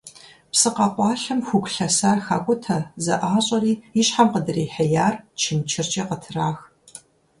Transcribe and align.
Псы 0.51 0.69
къэкъуалъэм 0.75 1.39
хугу 1.47 1.69
лъэсар 1.75 2.19
хакIутэ, 2.25 2.77
зэIащIэри 3.05 3.73
и 3.99 4.03
щхьэм 4.07 4.27
къыдрихьеяр 4.33 5.15
чымчыркIэ 5.39 6.03
къытрах. 6.09 6.57